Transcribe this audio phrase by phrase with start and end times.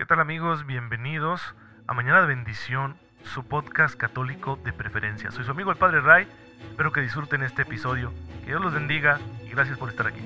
[0.00, 0.64] ¿Qué tal amigos?
[0.64, 1.42] Bienvenidos
[1.86, 5.30] a Mañana de Bendición, su podcast católico de preferencia.
[5.30, 6.26] Soy su amigo el Padre Ray,
[6.70, 8.10] espero que disfruten este episodio,
[8.40, 10.22] que Dios los bendiga y gracias por estar aquí.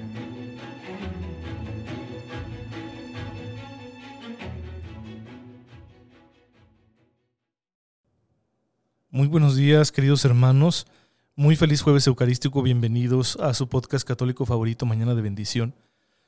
[9.11, 10.87] Muy buenos días queridos hermanos,
[11.35, 15.75] muy feliz jueves eucarístico, bienvenidos a su podcast católico favorito Mañana de Bendición.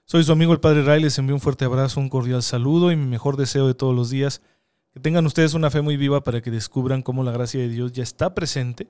[0.08, 2.96] Soy su amigo el Padre Ray, les envío un fuerte abrazo, un cordial saludo y
[2.96, 4.40] mi mejor deseo de todos los días.
[4.94, 7.90] Que tengan ustedes una fe muy viva para que descubran cómo la gracia de Dios
[7.90, 8.86] ya está presente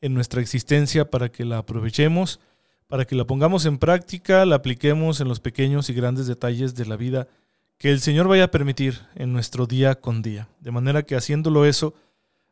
[0.00, 2.40] en nuestra existencia para que la aprovechemos,
[2.86, 6.86] para que la pongamos en práctica, la apliquemos en los pequeños y grandes detalles de
[6.86, 7.28] la vida
[7.76, 10.48] que el Señor vaya a permitir en nuestro día con día.
[10.60, 11.92] De manera que haciéndolo eso,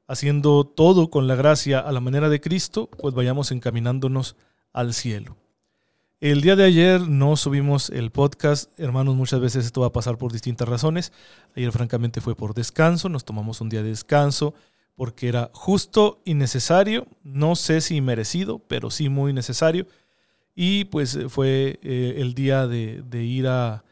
[0.06, 4.36] haciendo todo con la gracia a la manera de Cristo, pues vayamos encaminándonos
[4.74, 5.41] al cielo.
[6.22, 10.18] El día de ayer no subimos el podcast, hermanos, muchas veces esto va a pasar
[10.18, 11.12] por distintas razones.
[11.56, 14.54] Ayer francamente fue por descanso, nos tomamos un día de descanso
[14.94, 19.88] porque era justo y necesario, no sé si merecido, pero sí muy necesario.
[20.54, 23.82] Y pues fue eh, el día de, ir a,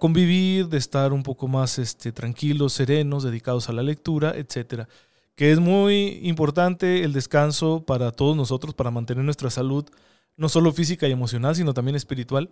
[0.00, 4.88] convivir, de estar un poco más este, tranquilos, serenos, dedicados a la lectura, etcétera.
[5.34, 9.84] Que es muy importante el descanso para todos nosotros, para mantener nuestra salud
[10.38, 12.48] no solo física y emocional, sino también espiritual.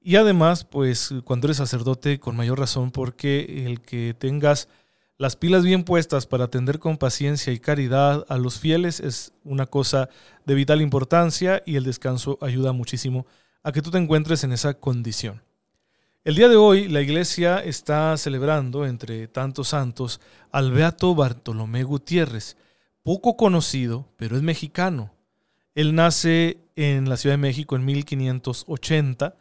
[0.00, 4.68] Y además, pues cuando eres sacerdote, con mayor razón, porque el que tengas
[5.18, 9.66] las pilas bien puestas para atender con paciencia y caridad a los fieles es una
[9.66, 10.08] cosa
[10.46, 13.26] de vital importancia y el descanso ayuda muchísimo
[13.62, 15.42] a que tú te encuentres en esa condición.
[16.24, 20.20] El día de hoy la iglesia está celebrando, entre tantos santos,
[20.52, 22.56] al Beato Bartolomé Gutiérrez,
[23.02, 25.12] poco conocido, pero es mexicano.
[25.80, 29.34] Él nace en la Ciudad de México en 1580.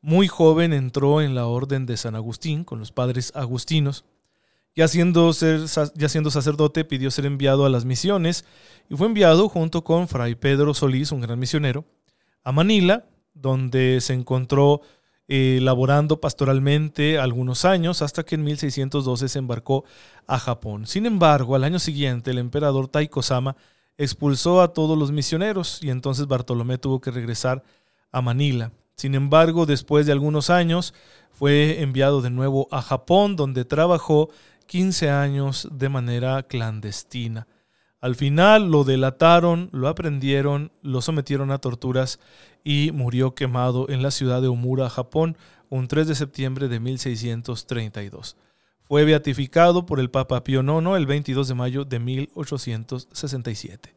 [0.00, 4.04] Muy joven entró en la orden de San Agustín con los padres agustinos.
[4.74, 8.44] Ya siendo, ser, sacerdote pidió ser enviado a las misiones
[8.90, 11.84] y fue enviado junto con Fray Pedro Solís, un gran misionero,
[12.42, 14.80] a Manila, donde se encontró
[15.28, 19.84] eh, laborando pastoralmente algunos años hasta que en 1612 se embarcó
[20.26, 20.88] a Japón.
[20.88, 23.54] Sin embargo, al año siguiente el emperador Taiko-sama
[23.98, 27.62] expulsó a todos los misioneros y entonces Bartolomé tuvo que regresar
[28.10, 28.72] a Manila.
[28.96, 30.94] Sin embargo, después de algunos años,
[31.32, 34.30] fue enviado de nuevo a Japón, donde trabajó
[34.66, 37.48] 15 años de manera clandestina.
[38.00, 42.20] Al final lo delataron, lo aprendieron, lo sometieron a torturas
[42.62, 45.36] y murió quemado en la ciudad de Omura, Japón,
[45.70, 48.36] un 3 de septiembre de 1632.
[48.86, 53.94] Fue beatificado por el Papa Pío IX el 22 de mayo de 1867.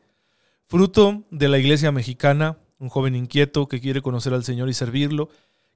[0.63, 5.29] Fruto de la iglesia mexicana, un joven inquieto que quiere conocer al Señor y servirlo,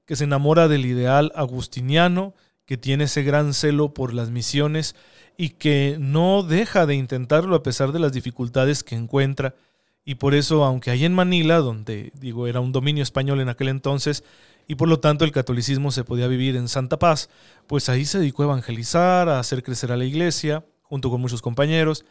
[0.06, 2.34] que se enamora del ideal agustiniano,
[2.64, 4.96] que tiene ese gran celo por las misiones
[5.36, 9.54] y que no deja de intentarlo a pesar de las dificultades que encuentra.
[10.04, 13.68] Y por eso, aunque hay en Manila, donde digo era un dominio español en aquel
[13.68, 14.24] entonces,
[14.66, 17.28] y por lo tanto el catolicismo se podía vivir en santa paz,
[17.66, 21.42] pues ahí se dedicó a evangelizar, a hacer crecer a la iglesia, junto con muchos
[21.42, 22.04] compañeros,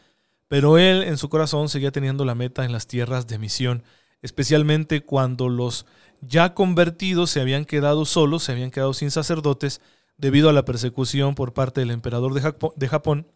[0.48, 3.84] pero él en su corazón seguía teniendo la meta en las tierras de misión,
[4.20, 5.86] especialmente cuando los
[6.20, 9.80] ya convertidos se habían quedado solos, se habían quedado sin sacerdotes
[10.16, 13.26] debido a la persecución por parte del emperador de Japón,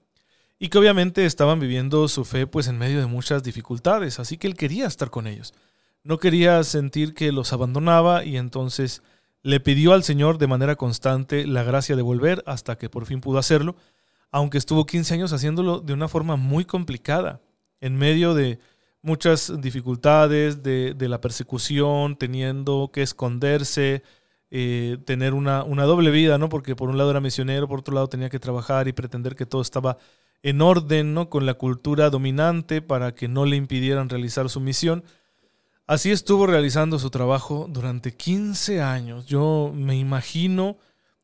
[0.58, 4.46] y que obviamente estaban viviendo su fe pues en medio de muchas dificultades, así que
[4.46, 5.54] él quería estar con ellos.
[6.06, 9.02] No quería sentir que los abandonaba y entonces
[9.42, 13.20] le pidió al Señor de manera constante la gracia de volver hasta que por fin
[13.20, 13.74] pudo hacerlo,
[14.30, 17.40] aunque estuvo 15 años haciéndolo de una forma muy complicada,
[17.80, 18.60] en medio de
[19.02, 24.04] muchas dificultades, de, la persecución, teniendo que esconderse,
[24.52, 26.48] eh, tener una, una, doble vida, ¿no?
[26.48, 29.44] Porque por un lado era misionero, por otro lado tenía que trabajar y pretender que
[29.44, 29.98] todo estaba
[30.44, 31.30] en orden, ¿no?
[31.30, 35.02] Con la cultura dominante para que no le impidieran realizar su misión.
[35.86, 39.26] Así estuvo realizando su trabajo durante 15 años.
[39.26, 40.78] Yo me imagino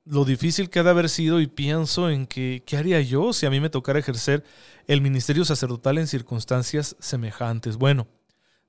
[0.04, 3.44] lo difícil que ha de haber sido y pienso en que, qué haría yo si
[3.44, 4.44] a mí me tocara ejercer
[4.86, 7.76] el ministerio sacerdotal en circunstancias semejantes.
[7.76, 8.06] Bueno,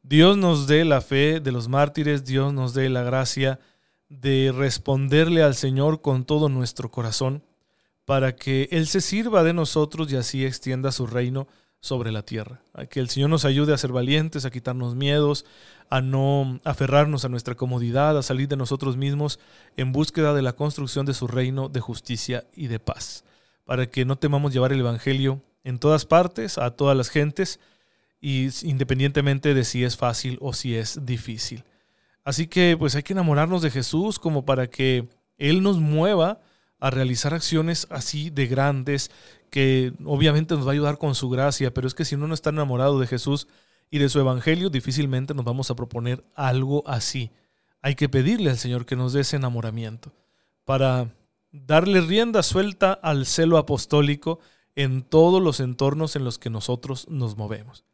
[0.02, 3.60] Dios nos dé la fe de los mártires, Dios nos dé la gracia
[4.10, 7.44] de responderle al Señor con todo nuestro corazón,
[8.06, 11.48] para que Él se sirva de nosotros y así extienda su reino
[11.84, 12.62] sobre la tierra.
[12.74, 15.46] A que el Señor nos ayude a ser valientes, a quitarnos miedos,
[15.90, 19.40] a no aferrarnos a nuestra comodidad, a salir de nosotros mismos
[19.78, 23.24] en búsqueda de la construcción de su reino de justicia y de paz.
[23.66, 27.60] Para que no temamos llevar el Evangelio en todas partes, a todas las gentes,
[28.20, 31.64] y independientemente de si es fácil o si es difícil.
[32.24, 36.40] Así que pues hay que enamorarnos de Jesús como para que Él nos mueva
[36.80, 39.12] a realizar acciones así de grandes
[39.50, 42.34] que obviamente nos va a ayudar con su gracia, pero es que si uno no
[42.34, 43.48] está enamorado de Jesús
[43.94, 47.30] y de su evangelio, difícilmente nos vamos a proponer algo así.
[47.84, 50.12] Hay que pedirle al Señor que nos dé ese enamoramiento
[50.66, 51.14] para
[51.52, 54.40] darle rienda suelta al celo apostólico
[54.74, 57.86] en todos los entornos en los que nosotros nos movemos.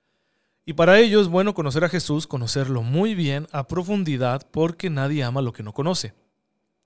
[0.66, 5.26] Y para ello es bueno conocer a Jesús, conocerlo muy bien, a profundidad, porque nadie
[5.26, 6.14] ama lo que no conoce.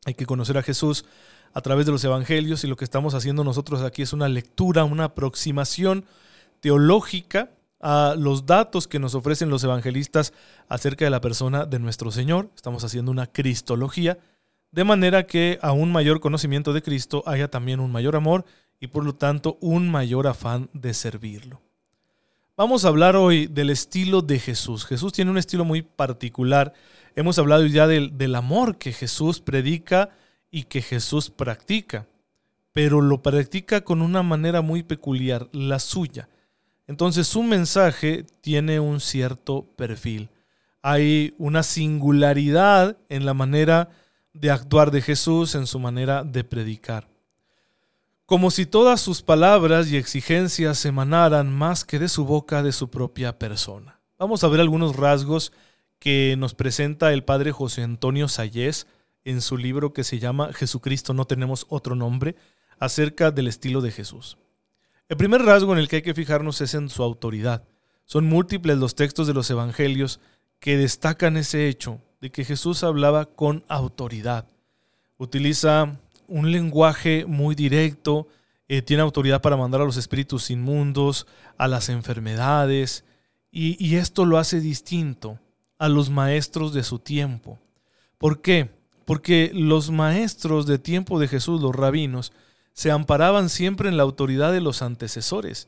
[0.05, 1.05] Hay que conocer a Jesús
[1.53, 4.85] a través de los evangelios y lo que estamos haciendo nosotros aquí es una lectura,
[4.85, 6.03] una aproximación
[6.61, 7.51] teológica
[7.83, 10.31] a los datos que nos ofrecen los evangelistas
[10.69, 12.49] acerca de la persona de nuestro Señor.
[12.55, 14.17] Estamos haciendo una cristología,
[14.71, 18.45] de manera que a un mayor conocimiento de Cristo haya también un mayor amor
[18.79, 21.59] y por lo tanto un mayor afán de servirlo.
[22.55, 24.85] Vamos a hablar hoy del estilo de Jesús.
[24.85, 26.71] Jesús tiene un estilo muy particular.
[27.17, 30.11] Hemos hablado ya del, del amor que Jesús predica
[30.49, 32.07] y que Jesús practica,
[32.71, 36.29] pero lo practica con una manera muy peculiar, la suya.
[36.87, 40.29] Entonces su mensaje tiene un cierto perfil.
[40.81, 43.89] Hay una singularidad en la manera
[44.33, 47.07] de actuar de Jesús, en su manera de predicar.
[48.25, 52.89] Como si todas sus palabras y exigencias emanaran más que de su boca, de su
[52.89, 53.99] propia persona.
[54.17, 55.53] Vamos a ver algunos rasgos
[55.99, 58.87] que nos presenta el padre José Antonio Sayés
[59.25, 62.35] en su libro que se llama Jesucristo no tenemos otro nombre,
[62.79, 64.37] acerca del estilo de Jesús.
[65.13, 67.63] El primer rasgo en el que hay que fijarnos es en su autoridad.
[68.05, 70.19] Son múltiples los textos de los evangelios
[70.59, 74.47] que destacan ese hecho de que Jesús hablaba con autoridad.
[75.17, 78.27] Utiliza un lenguaje muy directo,
[78.67, 81.27] eh, tiene autoridad para mandar a los espíritus inmundos,
[81.59, 83.05] a las enfermedades,
[83.51, 85.37] y, y esto lo hace distinto
[85.77, 87.59] a los maestros de su tiempo.
[88.17, 88.71] ¿Por qué?
[89.05, 92.31] porque los maestros de tiempo de Jesús, los rabinos,
[92.73, 95.67] se amparaban siempre en la autoridad de los antecesores.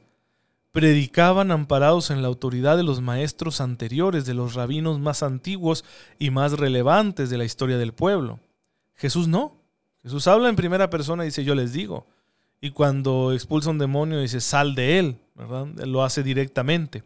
[0.72, 5.86] Predicaban amparados en la autoridad de los maestros anteriores, de los rabinos más antiguos
[6.20, 8.40] y más relevantes de la historia del pueblo.
[8.96, 9.56] Jesús no.
[10.04, 12.06] Jesús habla en primera persona y dice yo les digo.
[12.60, 15.68] Y cuando expulsa un demonio dice sal de él, ¿verdad?
[15.86, 17.04] Lo hace directamente.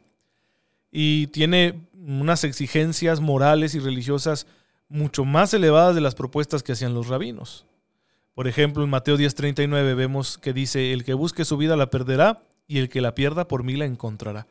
[0.92, 4.48] Y tiene unas exigencias morales y religiosas
[4.88, 7.66] mucho más elevadas de las propuestas que hacían los rabinos.
[8.39, 12.41] Por ejemplo, en Mateo 10:39 vemos que dice, el que busque su vida la perderá
[12.68, 14.47] y el que la pierda por mí la encontrará.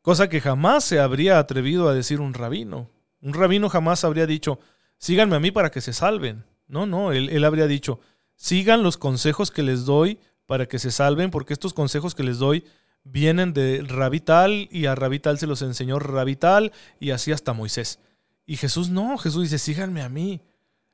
[0.00, 2.88] Cosa que jamás se habría atrevido a decir un rabino.
[3.20, 4.60] Un rabino jamás habría dicho,
[4.98, 6.44] síganme a mí para que se salven.
[6.68, 7.98] No, no, él, él habría dicho,
[8.36, 12.38] sigan los consejos que les doy para que se salven, porque estos consejos que les
[12.38, 12.64] doy
[13.02, 16.70] vienen de Rabital y a Rabital se los enseñó Rabital
[17.00, 17.98] y así hasta Moisés.
[18.46, 20.42] Y Jesús no, Jesús dice, síganme a mí.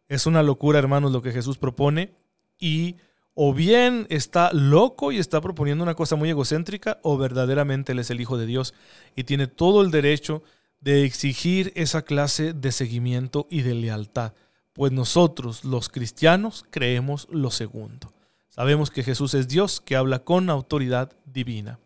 [0.09, 2.22] Es una locura, hermanos, lo que Jesús propone.
[2.63, 2.95] Y
[3.35, 8.11] o bien está loco y está proponiendo una cosa muy egocéntrica, o verdaderamente Él es
[8.11, 8.73] el Hijo de Dios
[9.17, 10.45] y tiene todo el derecho
[10.81, 14.33] de exigir esa clase de seguimiento y de lealtad.
[14.75, 18.13] Pues nosotros, los cristianos, creemos lo segundo.
[18.49, 21.81] Sabemos que Jesús es Dios que habla con autoridad divina.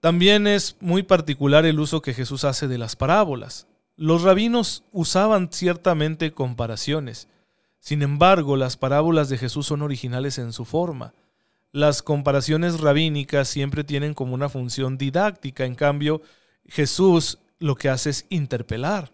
[0.00, 3.66] También es muy particular el uso que Jesús hace de las parábolas.
[3.96, 7.28] Los rabinos usaban ciertamente comparaciones.
[7.86, 11.14] Sin embargo, las parábolas de Jesús son originales en su forma.
[11.70, 16.20] Las comparaciones rabínicas siempre tienen como una función didáctica, en cambio,
[16.66, 19.12] Jesús lo que hace es interpelar.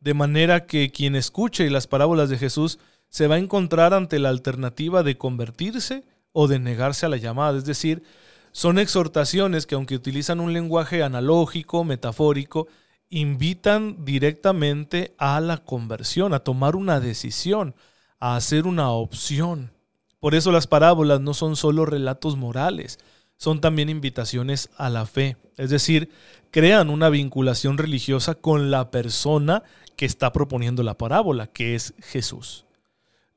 [0.00, 2.78] De manera que quien escuche las parábolas de Jesús
[3.10, 6.02] se va a encontrar ante la alternativa de convertirse
[6.32, 7.58] o de negarse a la llamada.
[7.58, 8.02] Es decir,
[8.50, 12.66] son exhortaciones que aunque utilizan un lenguaje analógico, metafórico,
[13.10, 17.74] invitan directamente a la conversión, a tomar una decisión,
[18.20, 19.72] a hacer una opción.
[20.20, 22.98] Por eso las parábolas no son solo relatos morales,
[23.36, 25.38] son también invitaciones a la fe.
[25.56, 26.10] Es decir,
[26.50, 29.62] crean una vinculación religiosa con la persona
[29.96, 32.66] que está proponiendo la parábola, que es Jesús.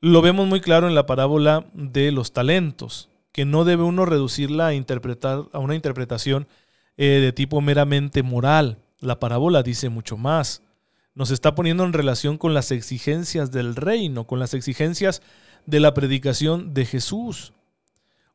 [0.00, 4.66] Lo vemos muy claro en la parábola de los talentos, que no debe uno reducirla
[4.66, 6.46] a, interpretar, a una interpretación
[6.98, 8.78] eh, de tipo meramente moral.
[9.00, 10.62] La parábola dice mucho más.
[11.14, 15.22] Nos está poniendo en relación con las exigencias del reino, con las exigencias
[15.64, 17.52] de la predicación de Jesús.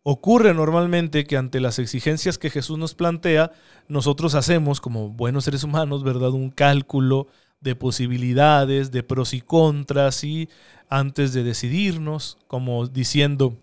[0.03, 3.51] Ocurre normalmente que ante las exigencias que Jesús nos plantea,
[3.89, 6.31] nosotros hacemos como buenos seres humanos, ¿verdad?
[6.31, 7.27] Un cálculo
[7.59, 10.47] de posibilidades, de pros y contras, y
[10.87, 13.57] antes de decidirnos, como diciendo,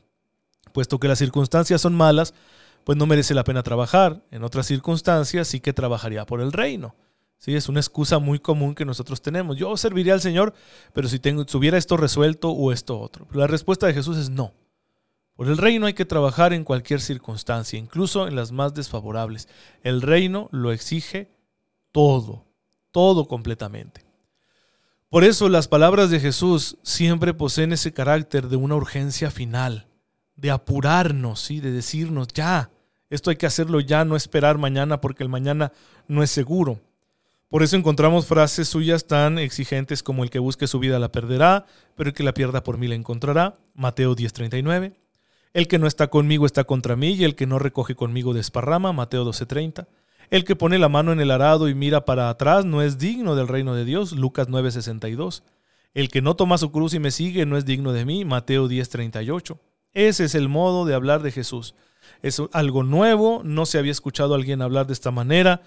[0.72, 2.34] puesto que las circunstancias son malas,
[2.84, 4.22] pues no merece la pena trabajar.
[4.30, 6.94] En otras circunstancias sí que trabajaría por el reino.
[7.38, 7.54] ¿Sí?
[7.54, 9.56] Es una excusa muy común que nosotros tenemos.
[9.56, 10.54] Yo serviría al Señor,
[10.92, 13.26] pero si tengo, tuviera esto resuelto o esto otro.
[13.26, 14.52] Pero la respuesta de Jesús es no.
[15.36, 19.48] Por el reino hay que trabajar en cualquier circunstancia, incluso en las más desfavorables.
[19.82, 21.30] El reino lo exige
[21.92, 22.46] todo,
[22.90, 24.06] todo completamente.
[25.10, 29.86] Por eso las palabras de Jesús siempre poseen ese carácter de una urgencia final,
[30.34, 31.60] de apurarnos, ¿sí?
[31.60, 32.70] de decirnos, ya,
[33.08, 35.72] esto hay que hacerlo ya, no esperar mañana porque el mañana
[36.08, 36.80] no es seguro.
[37.48, 41.66] Por eso encontramos frases suyas tan exigentes como el que busque su vida la perderá,
[41.94, 44.94] pero el que la pierda por mí la encontrará, Mateo 10:39.
[45.52, 48.92] El que no está conmigo está contra mí y el que no recoge conmigo desparrama,
[48.92, 49.86] Mateo 12:30.
[50.28, 53.36] El que pone la mano en el arado y mira para atrás no es digno
[53.36, 55.44] del reino de Dios, Lucas 9:62.
[55.94, 58.66] El que no toma su cruz y me sigue no es digno de mí, Mateo
[58.68, 59.60] 10:38.
[59.94, 61.74] Ese es el modo de hablar de Jesús.
[62.22, 65.62] Es algo nuevo, no se había escuchado a alguien hablar de esta manera.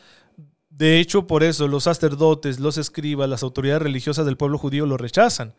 [0.70, 4.98] De hecho, por eso los sacerdotes, los escribas, las autoridades religiosas del pueblo judío lo
[4.98, 5.56] rechazan,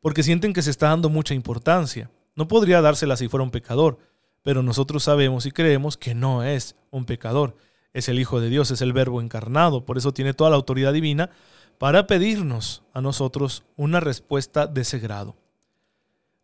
[0.00, 2.10] porque sienten que se está dando mucha importancia.
[2.36, 3.98] No podría dársela si fuera un pecador,
[4.42, 7.56] pero nosotros sabemos y creemos que no es un pecador.
[7.92, 10.92] Es el Hijo de Dios, es el Verbo encarnado, por eso tiene toda la autoridad
[10.92, 11.30] divina
[11.78, 15.36] para pedirnos a nosotros una respuesta de ese grado.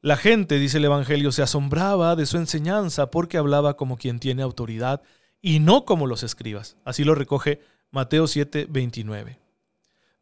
[0.01, 4.43] La gente, dice el Evangelio, se asombraba de su enseñanza porque hablaba como quien tiene
[4.43, 5.03] autoridad
[5.41, 6.77] y no como los escribas.
[6.85, 7.61] Así lo recoge
[7.97, 9.39] Mateo 7, 29.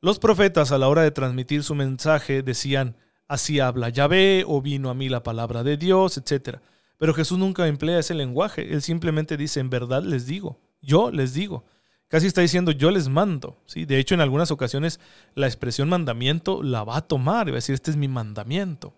[0.00, 2.94] Los profetas a la hora de transmitir su mensaje decían,
[3.26, 6.58] así habla Yahvé o vino a mí la palabra de Dios, etc.
[6.98, 11.34] Pero Jesús nunca emplea ese lenguaje, él simplemente dice, en verdad les digo, yo les
[11.34, 11.64] digo.
[12.06, 13.58] Casi está diciendo yo les mando.
[13.66, 13.86] ¿sí?
[13.86, 15.00] De hecho, en algunas ocasiones
[15.34, 18.94] la expresión mandamiento la va a tomar y va a decir, este es mi mandamiento.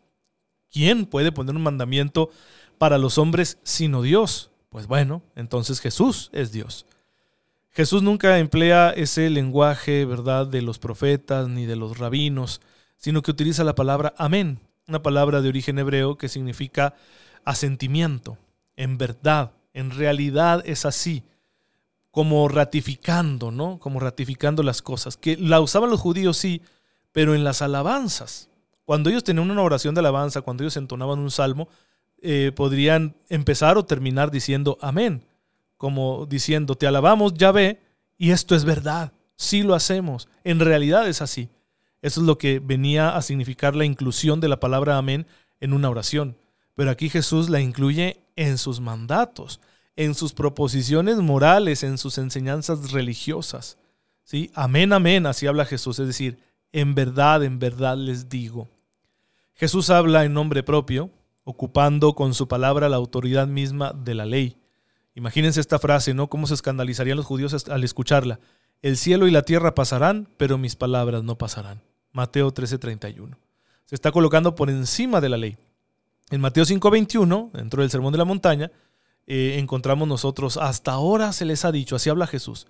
[0.71, 2.29] ¿Quién puede poner un mandamiento
[2.77, 4.51] para los hombres sino Dios?
[4.69, 6.85] Pues bueno, entonces Jesús es Dios.
[7.77, 12.63] Jesús nunca emplea ese lenguaje, ¿verdad?, de los profetas ni de los rabinos,
[12.97, 16.95] sino que utiliza la palabra amén, una palabra de origen hebreo que significa
[17.45, 18.39] asentimiento,
[18.77, 21.23] en verdad, en realidad es así,
[22.11, 23.79] como ratificando, ¿no?
[23.79, 26.63] Como ratificando las cosas, que la usaban los judíos sí,
[27.13, 28.49] pero en las alabanzas,
[28.87, 31.69] cuando ellos tenían una oración de alabanza, cuando ellos entonaban un salmo,
[32.23, 35.25] eh, podrían empezar o terminar diciendo amén,
[35.77, 37.81] como diciendo, te alabamos, ya ve,
[38.19, 41.51] y esto es verdad, sí lo hacemos, en realidad es así.
[42.03, 45.27] Eso es lo que venía a significar la inclusión de la palabra amén
[45.61, 46.37] en una oración.
[46.75, 49.61] Pero aquí Jesús la incluye en sus mandatos,
[49.97, 53.79] en sus proposiciones morales, en sus enseñanzas religiosas.
[54.23, 54.51] ¿Sí?
[54.55, 56.39] Amén, amén, así habla Jesús, es decir,
[56.73, 58.69] en verdad, en verdad les digo.
[59.55, 61.11] Jesús habla en nombre propio,
[61.45, 64.57] ocupando con su palabra la autoridad misma de la ley.
[65.17, 66.29] Imagínense esta frase, ¿no?
[66.29, 68.39] ¿Cómo se escandalizarían los judíos al escucharla?
[68.83, 71.81] El cielo y la tierra pasarán, pero mis palabras no pasarán.
[72.13, 73.39] Mateo 13:31.
[73.87, 75.57] Se está colocando por encima de la ley.
[76.29, 78.71] En Mateo 5:21, dentro del Sermón de la Montaña,
[79.27, 82.67] eh, encontramos nosotros, hasta ahora se les ha dicho, así habla Jesús,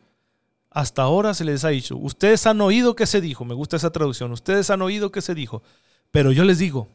[0.71, 3.91] hasta ahora se les ha dicho, ustedes han oído que se dijo, me gusta esa
[3.91, 5.63] traducción, ustedes han oído que se dijo,
[6.13, 6.89] pero yo les digo.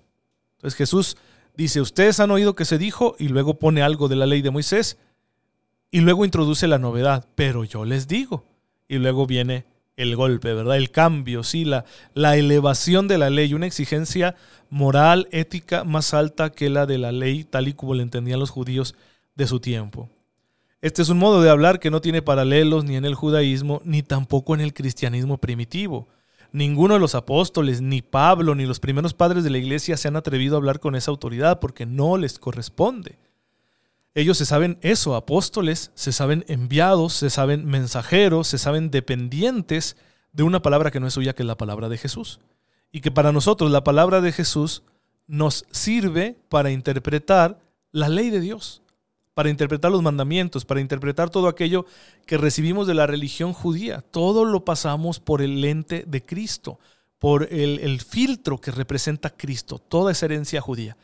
[0.55, 1.17] Entonces Jesús
[1.57, 4.51] dice, ustedes han oído que se dijo y luego pone algo de la ley de
[4.51, 4.97] Moisés
[5.91, 8.45] y luego introduce la novedad, pero yo les digo.
[8.87, 9.65] Y luego viene
[9.97, 10.77] el golpe, ¿verdad?
[10.77, 14.35] El cambio, sí, la, la elevación de la ley, una exigencia
[14.69, 18.49] moral, ética más alta que la de la ley, tal y como la entendían los
[18.49, 18.95] judíos
[19.35, 20.09] de su tiempo.
[20.81, 24.01] Este es un modo de hablar que no tiene paralelos ni en el judaísmo ni
[24.01, 26.07] tampoco en el cristianismo primitivo.
[26.51, 30.15] Ninguno de los apóstoles, ni Pablo, ni los primeros padres de la iglesia se han
[30.15, 33.19] atrevido a hablar con esa autoridad porque no les corresponde.
[34.13, 39.95] Ellos se saben eso, apóstoles, se saben enviados, se saben mensajeros, se saben dependientes
[40.33, 42.39] de una palabra que no es suya, que es la palabra de Jesús.
[42.91, 44.83] Y que para nosotros la palabra de Jesús
[45.27, 47.59] nos sirve para interpretar
[47.91, 48.81] la ley de Dios
[49.33, 51.85] para interpretar los mandamientos, para interpretar todo aquello
[52.25, 54.03] que recibimos de la religión judía.
[54.11, 56.79] Todo lo pasamos por el lente de Cristo,
[57.17, 60.97] por el, filtro que representa Cristo, toda esa herencia judía.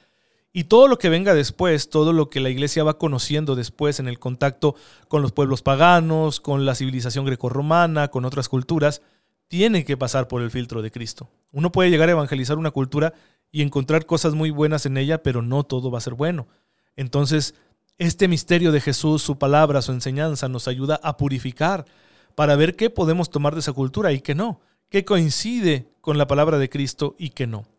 [0.58, 4.08] Y todo lo que venga después, todo lo que la iglesia va conociendo después en
[4.08, 4.74] el contacto
[5.08, 9.04] con los pueblos paganos, con la civilización grecorromana, con otras culturas,
[9.50, 11.30] tiene que pasar por el filtro de Cristo.
[11.52, 13.14] Uno puede llegar a evangelizar una cultura
[13.52, 16.48] y encontrar cosas muy buenas en ella, pero no todo va a ser bueno.
[16.96, 17.54] Entonces,
[18.00, 21.86] este misterio de Jesús, su palabra, su enseñanza, nos ayuda a purificar
[22.34, 24.60] para ver qué podemos tomar de esa cultura y qué no,
[24.90, 27.77] qué coincide con la palabra de Cristo y qué no.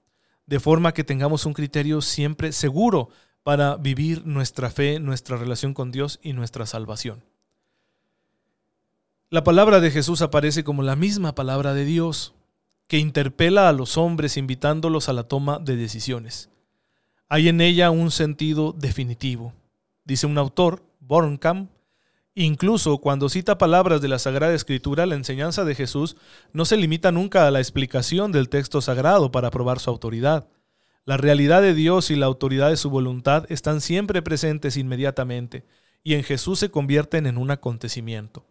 [0.49, 3.11] De forma que tengamos un criterio siempre seguro
[3.43, 7.23] para vivir nuestra fe, nuestra relación con Dios y nuestra salvación.
[9.29, 12.33] La palabra de Jesús aparece como la misma palabra de Dios,
[12.87, 16.49] que interpela a los hombres invitándolos a la toma de decisiones.
[17.29, 19.53] Hay en ella un sentido definitivo.
[20.07, 21.71] Dice un autor, Bornkamp,
[22.45, 26.17] incluso cuando cita palabras de la Sagrada Escritura, la enseñanza de Jesús
[26.53, 30.49] no se limita nunca a la explicación del texto sagrado para probar su autoridad.
[31.05, 35.65] La realidad de Dios y la autoridad de su voluntad están siempre presentes inmediatamente,
[36.05, 38.47] y en Jesús se convierten en un acontecimiento.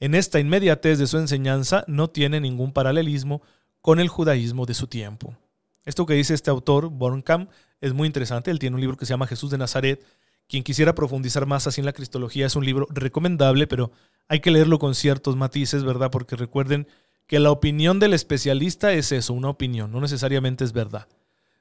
[0.00, 3.42] En esta inmediatez de su enseñanza no tiene ningún paralelismo
[3.82, 5.36] con el judaísmo de su tiempo.
[5.84, 8.50] Esto que dice este autor, Bornkamp, es muy interesante.
[8.50, 10.04] Él tiene un libro que se llama Jesús de Nazaret.
[10.50, 13.92] Quien quisiera profundizar más así en la cristología es un libro recomendable, pero
[14.26, 16.10] hay que leerlo con ciertos matices, ¿verdad?
[16.10, 16.88] Porque recuerden
[17.28, 21.06] que la opinión del especialista es eso, una opinión, no necesariamente es verdad.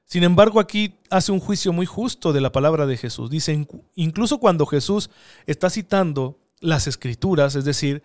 [0.05, 3.29] Sin embargo, aquí hace un juicio muy justo de la palabra de Jesús.
[3.29, 5.12] Dice, incluso cuando Jesús
[5.46, 8.01] está citando las escrituras, es decir,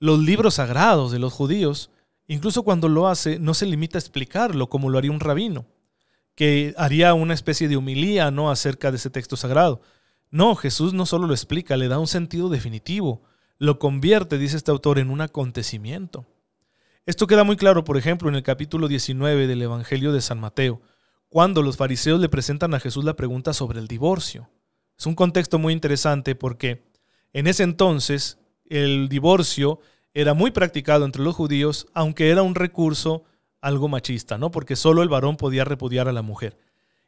[0.00, 1.90] los libros sagrados de los judíos,
[2.28, 5.64] incluso cuando lo hace, no se limita a explicarlo como lo haría un rabino,
[6.34, 8.50] que haría una especie de humilía ¿no?
[8.50, 9.80] acerca de ese texto sagrado.
[10.36, 13.22] No, Jesús no solo lo explica, le da un sentido definitivo,
[13.56, 16.26] lo convierte, dice este autor, en un acontecimiento.
[17.06, 20.82] Esto queda muy claro, por ejemplo, en el capítulo 19 del Evangelio de San Mateo,
[21.30, 24.50] cuando los fariseos le presentan a Jesús la pregunta sobre el divorcio.
[24.98, 26.84] Es un contexto muy interesante porque
[27.32, 29.80] en ese entonces el divorcio
[30.12, 33.24] era muy practicado entre los judíos, aunque era un recurso
[33.62, 34.50] algo machista, ¿no?
[34.50, 36.58] Porque solo el varón podía repudiar a la mujer.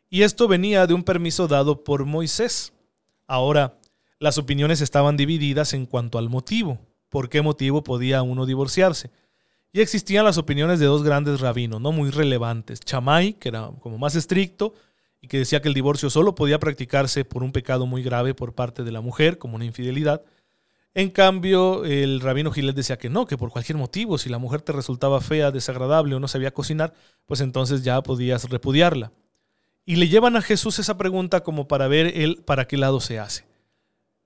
[0.08, 2.72] Y esto venía de un permiso dado por Moisés.
[3.28, 3.78] Ahora,
[4.18, 6.80] las opiniones estaban divididas en cuanto al motivo.
[7.10, 9.10] ¿Por qué motivo podía uno divorciarse?
[9.70, 12.80] Y existían las opiniones de dos grandes rabinos, no muy relevantes.
[12.80, 14.74] Chamay, que era como más estricto
[15.20, 18.54] y que decía que el divorcio solo podía practicarse por un pecado muy grave por
[18.54, 20.22] parte de la mujer, como una infidelidad.
[20.94, 24.62] En cambio, el rabino Gilet decía que no, que por cualquier motivo, si la mujer
[24.62, 26.94] te resultaba fea, desagradable o no sabía cocinar,
[27.26, 29.12] pues entonces ya podías repudiarla.
[29.88, 33.18] Y le llevan a Jesús esa pregunta como para ver él para qué lado se
[33.18, 33.46] hace.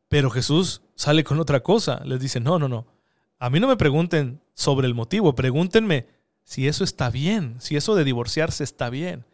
[0.08, 2.02] Pero Jesús sale con otra cosa.
[2.04, 2.88] Les dice, no, no, no.
[3.38, 6.08] A mí no me pregunten sobre el motivo, pregúntenme
[6.42, 9.24] si eso está bien, si eso de divorciarse está bien.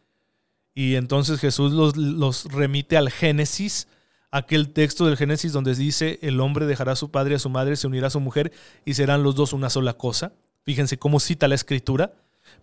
[0.74, 3.88] Y entonces Jesús los, remite al Génesis,
[4.30, 7.48] aquel texto del Génesis donde dice, el hombre dejará a su padre y a su
[7.48, 8.52] madre, se unirá a su mujer
[8.84, 10.34] y serán los dos una sola cosa.
[10.62, 12.12] Fíjense cómo cita la escritura,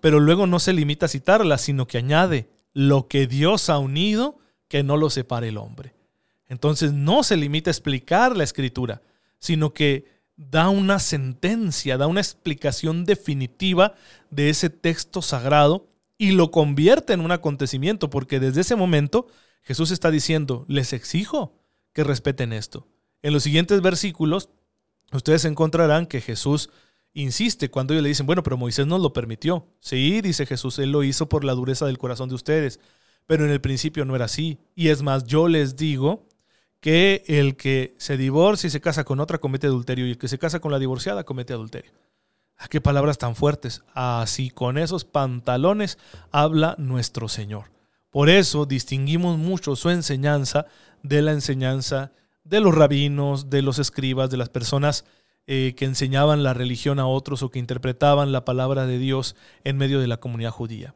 [0.02, 4.38] pero luego no se limita a citarla, sino que añade, lo que Dios ha unido,
[4.68, 5.96] que no lo separe el hombre.
[6.48, 9.02] Entonces no se limita a explicar la escritura,
[9.40, 13.96] sino que da una sentencia, da una explicación definitiva
[14.30, 19.28] de ese texto sagrado y lo convierte en un acontecimiento, porque desde ese momento
[19.64, 21.58] Jesús está diciendo, les exijo
[21.94, 22.88] que respeten esto.
[23.22, 24.50] En los siguientes versículos,
[25.14, 26.70] ustedes encontrarán que Jesús
[27.16, 29.66] insiste cuando ellos le dicen, bueno, pero Moisés nos lo permitió.
[29.80, 32.80] Sí, dice Jesús, él lo hizo por la dureza del corazón de ustedes,
[33.26, 34.60] pero en el principio no era así.
[34.76, 36.28] Y es más, yo les digo
[36.80, 40.28] que el que se divorcia y se casa con otra comete adulterio y el que
[40.28, 41.92] se casa con la divorciada comete adulterio.
[42.58, 43.82] Ah, qué palabras tan fuertes.
[43.94, 45.98] Así con esos pantalones
[46.32, 47.72] habla nuestro Señor.
[48.12, 50.68] Por eso distinguimos mucho su enseñanza
[51.02, 52.12] de la enseñanza
[52.44, 55.06] de los rabinos, de los escribas, de las personas
[55.48, 59.78] eh, que enseñaban la religión a otros o que interpretaban la palabra de Dios en
[59.78, 60.96] medio de la comunidad judía.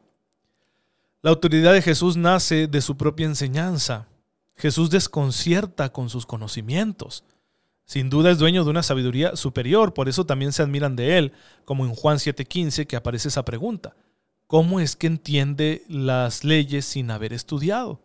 [1.22, 4.08] La autoridad de Jesús nace de su propia enseñanza.
[4.56, 7.24] Jesús desconcierta con sus conocimientos.
[7.84, 11.32] Sin duda es dueño de una sabiduría superior, por eso también se admiran de él,
[11.64, 13.96] como en Juan 7:15 que aparece esa pregunta.
[14.46, 18.00] ¿Cómo es que entiende las leyes sin haber estudiado?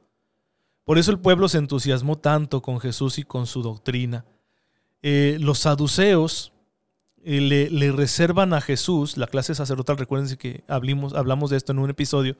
[0.83, 4.25] Por eso el pueblo se entusiasmó tanto con Jesús y con su doctrina.
[5.07, 6.51] Eh, los saduceos
[7.23, 11.91] eh, le, reservan a Jesús, la clase sacerdotal, recuérdense que hablamos, de esto en un
[11.91, 12.35] episodio,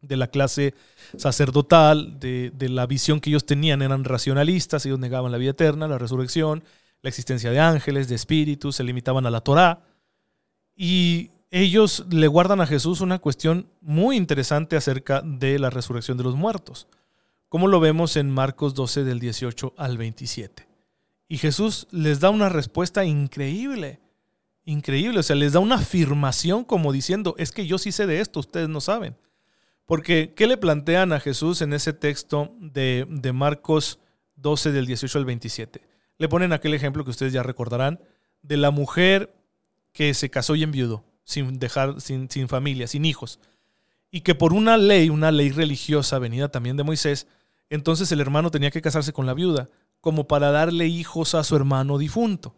[0.00, 0.72] de la clase
[1.18, 5.98] sacerdotal, de, la visión que ellos tenían, eran racionalistas, ellos negaban la vida eterna, la
[5.98, 6.64] resurrección,
[7.02, 9.82] la existencia de ángeles, de espíritus, se limitaban a la Torá.
[10.74, 16.24] Y ellos le guardan a Jesús una cuestión muy interesante acerca de la resurrección de
[16.24, 16.88] los muertos,
[17.50, 20.67] como lo vemos en Marcos 12 del 18 al 27.
[21.28, 24.00] Y Jesús les da una respuesta increíble,
[24.64, 28.20] increíble, o sea, les da una afirmación como diciendo, es que yo sí sé de
[28.20, 29.14] esto, ustedes no saben.
[29.84, 33.98] Porque, ¿qué le plantean a Jesús en ese texto de, Marcos
[34.36, 35.82] 12 del 18 al 27?
[36.16, 38.00] Le ponen aquel ejemplo que ustedes ya recordarán
[38.42, 39.34] de la mujer
[39.92, 43.38] que se casó y enviudó, sin dejar, sin, sin familia, sin hijos.
[44.10, 47.26] Y que por una ley, una ley religiosa venida también de Moisés,
[47.70, 49.68] entonces el hermano tenía que casarse con la viuda,
[50.00, 52.54] como para darle hijos a su hermano difunto.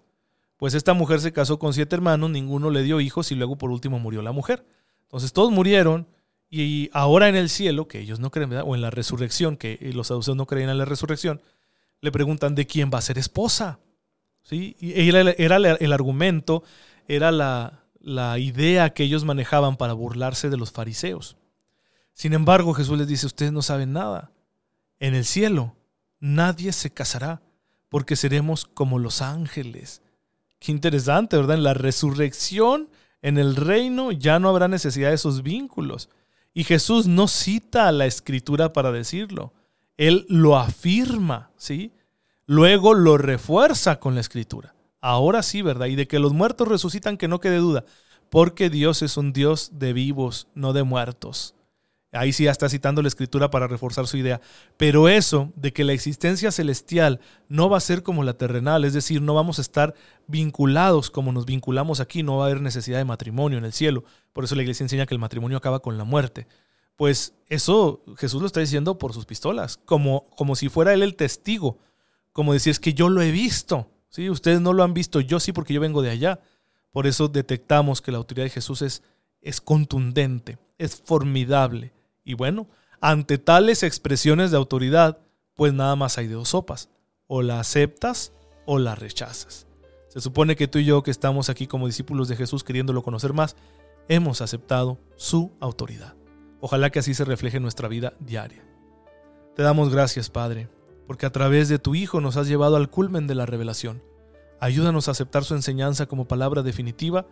[0.56, 3.70] Pues esta mujer se casó con siete hermanos, ninguno le dio hijos y luego por
[3.70, 4.66] último murió la mujer.
[5.02, 6.06] Entonces todos murieron
[6.52, 10.08] Y ahora en el cielo, que ellos no creen, o en la resurrección, que los
[10.08, 11.40] saduceos no creen en la resurrección,
[12.00, 13.78] le preguntan de quién va a ser esposa.
[14.42, 14.76] ¿Sí?
[14.80, 16.64] Y era, el argumento,
[17.06, 21.36] era la, la idea que ellos manejaban para burlarse de los fariseos.
[22.14, 24.32] Sin embargo, Jesús les dice, ustedes no saben nada.
[24.98, 25.76] En el cielo
[26.20, 27.42] nadie se casará
[27.88, 30.02] porque seremos como los ángeles.
[30.60, 31.56] Qué interesante, ¿verdad?
[31.56, 32.88] En la resurrección,
[33.22, 36.08] en el reino, ya no habrá necesidad de esos vínculos.
[36.54, 39.52] Y Jesús no cita a la escritura para decirlo.
[39.96, 41.92] Él lo afirma, ¿sí?
[42.46, 44.74] Luego lo refuerza con la escritura.
[45.00, 45.86] Ahora sí, ¿verdad?
[45.86, 47.84] Y de que los muertos resucitan, que no quede duda,
[48.28, 51.54] porque Dios es un Dios de vivos, no de muertos.
[52.12, 54.40] Ahí sí ya está citando la escritura para reforzar su idea.
[54.76, 58.94] Pero eso de que la existencia celestial no va a ser como la terrenal, es
[58.94, 59.94] decir, no vamos a estar
[60.26, 64.04] vinculados como nos vinculamos aquí, no va a haber necesidad de matrimonio en el cielo.
[64.32, 66.48] Por eso la iglesia enseña que el matrimonio acaba con la muerte.
[66.96, 71.14] Pues eso Jesús lo está diciendo por sus pistolas, como, como si fuera él el
[71.14, 71.78] testigo,
[72.32, 73.88] como decir es que yo lo he visto.
[74.08, 74.28] ¿sí?
[74.28, 76.40] Ustedes no lo han visto, yo sí porque yo vengo de allá.
[76.90, 79.04] Por eso detectamos que la autoridad de Jesús es,
[79.40, 81.92] es contundente, es formidable
[82.24, 82.68] y bueno,
[83.00, 85.18] ante tales expresiones de autoridad,
[85.54, 86.90] pues nada más hay de dos sopas.
[87.26, 88.32] O la aceptas
[88.66, 89.66] o la rechazas.
[90.08, 93.32] Se supone que tú y yo que estamos aquí como discípulos de Jesús queriéndolo conocer
[93.32, 93.56] más,
[94.08, 96.14] hemos aceptado su autoridad.
[96.60, 98.64] Ojalá que así se refleje en nuestra vida diaria.
[99.54, 100.68] Te damos gracias, Padre,
[101.06, 104.02] porque a través de tu Hijo nos has llevado al culmen de la revelación.
[104.58, 107.26] Ayúdanos a aceptar su enseñanza como palabra definitiva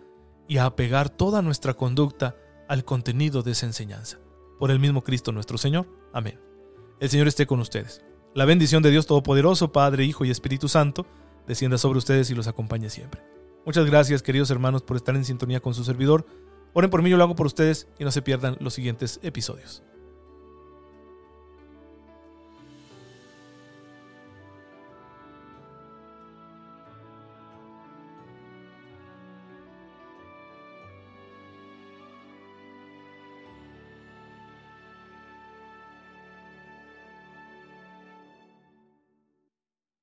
[0.46, 2.36] y a apegar toda nuestra conducta
[2.68, 4.18] al contenido de esa enseñanza
[4.58, 5.86] por el mismo Cristo nuestro Señor.
[6.12, 6.40] Amén.
[7.00, 8.04] El Señor esté con ustedes.
[8.34, 11.06] La bendición de Dios Todopoderoso, Padre, Hijo y Espíritu Santo,
[11.46, 13.22] descienda sobre ustedes y los acompañe siempre.
[13.64, 16.26] Muchas gracias, queridos hermanos, por estar en sintonía con su servidor.
[16.74, 19.82] Oren por mí, yo lo hago por ustedes y no se pierdan los siguientes episodios.